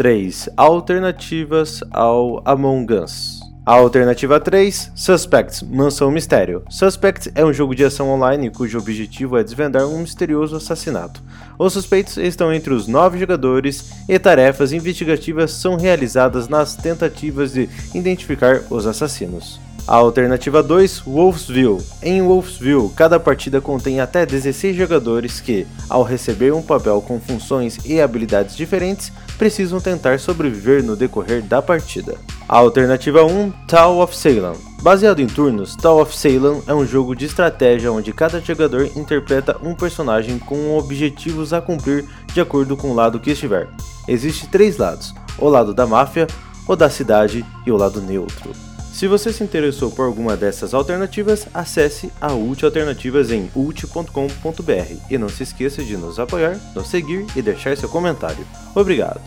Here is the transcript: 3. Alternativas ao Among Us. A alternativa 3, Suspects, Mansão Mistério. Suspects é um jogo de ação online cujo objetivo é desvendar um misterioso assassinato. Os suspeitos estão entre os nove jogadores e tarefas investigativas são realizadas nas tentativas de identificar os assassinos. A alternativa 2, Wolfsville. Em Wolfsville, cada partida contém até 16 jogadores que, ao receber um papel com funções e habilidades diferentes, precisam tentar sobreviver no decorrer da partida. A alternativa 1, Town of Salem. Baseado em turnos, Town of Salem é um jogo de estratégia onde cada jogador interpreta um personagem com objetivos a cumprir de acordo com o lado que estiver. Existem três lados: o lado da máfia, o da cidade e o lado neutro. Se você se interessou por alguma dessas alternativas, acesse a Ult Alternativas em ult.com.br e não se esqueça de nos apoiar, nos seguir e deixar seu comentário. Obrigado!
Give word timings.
3. 0.00 0.48
Alternativas 0.56 1.82
ao 1.90 2.40
Among 2.46 2.90
Us. 2.94 3.38
A 3.66 3.74
alternativa 3.74 4.40
3, 4.40 4.92
Suspects, 4.94 5.62
Mansão 5.62 6.10
Mistério. 6.10 6.62
Suspects 6.70 7.30
é 7.34 7.44
um 7.44 7.52
jogo 7.52 7.74
de 7.74 7.84
ação 7.84 8.08
online 8.08 8.48
cujo 8.48 8.78
objetivo 8.78 9.36
é 9.36 9.44
desvendar 9.44 9.86
um 9.86 9.98
misterioso 9.98 10.56
assassinato. 10.56 11.22
Os 11.58 11.74
suspeitos 11.74 12.16
estão 12.16 12.50
entre 12.50 12.72
os 12.72 12.86
nove 12.88 13.18
jogadores 13.18 13.92
e 14.08 14.18
tarefas 14.18 14.72
investigativas 14.72 15.50
são 15.50 15.76
realizadas 15.76 16.48
nas 16.48 16.74
tentativas 16.74 17.52
de 17.52 17.68
identificar 17.94 18.62
os 18.70 18.86
assassinos. 18.86 19.60
A 19.90 19.96
alternativa 19.96 20.62
2, 20.62 21.00
Wolfsville. 21.00 21.82
Em 22.00 22.22
Wolfsville, 22.22 22.90
cada 22.94 23.18
partida 23.18 23.60
contém 23.60 23.98
até 23.98 24.24
16 24.24 24.76
jogadores 24.76 25.40
que, 25.40 25.66
ao 25.88 26.04
receber 26.04 26.54
um 26.54 26.62
papel 26.62 27.02
com 27.02 27.18
funções 27.18 27.76
e 27.84 28.00
habilidades 28.00 28.56
diferentes, 28.56 29.10
precisam 29.36 29.80
tentar 29.80 30.20
sobreviver 30.20 30.84
no 30.84 30.94
decorrer 30.94 31.42
da 31.42 31.60
partida. 31.60 32.14
A 32.48 32.58
alternativa 32.58 33.24
1, 33.24 33.50
Town 33.66 33.98
of 33.98 34.16
Salem. 34.16 34.52
Baseado 34.80 35.18
em 35.18 35.26
turnos, 35.26 35.74
Town 35.74 36.00
of 36.00 36.16
Salem 36.16 36.62
é 36.68 36.72
um 36.72 36.86
jogo 36.86 37.16
de 37.16 37.24
estratégia 37.24 37.90
onde 37.90 38.12
cada 38.12 38.40
jogador 38.40 38.88
interpreta 38.94 39.56
um 39.60 39.74
personagem 39.74 40.38
com 40.38 40.78
objetivos 40.78 41.52
a 41.52 41.60
cumprir 41.60 42.06
de 42.32 42.40
acordo 42.40 42.76
com 42.76 42.92
o 42.92 42.94
lado 42.94 43.18
que 43.18 43.32
estiver. 43.32 43.68
Existem 44.06 44.48
três 44.50 44.78
lados: 44.78 45.12
o 45.36 45.48
lado 45.48 45.74
da 45.74 45.84
máfia, 45.84 46.28
o 46.68 46.76
da 46.76 46.88
cidade 46.88 47.44
e 47.66 47.72
o 47.72 47.76
lado 47.76 48.00
neutro. 48.00 48.69
Se 49.00 49.08
você 49.08 49.32
se 49.32 49.42
interessou 49.42 49.90
por 49.90 50.04
alguma 50.04 50.36
dessas 50.36 50.74
alternativas, 50.74 51.46
acesse 51.54 52.12
a 52.20 52.34
Ult 52.34 52.62
Alternativas 52.66 53.30
em 53.30 53.50
ult.com.br 53.54 54.94
e 55.08 55.16
não 55.16 55.30
se 55.30 55.42
esqueça 55.42 55.82
de 55.82 55.96
nos 55.96 56.18
apoiar, 56.18 56.60
nos 56.74 56.88
seguir 56.88 57.24
e 57.34 57.40
deixar 57.40 57.74
seu 57.78 57.88
comentário. 57.88 58.46
Obrigado! 58.74 59.22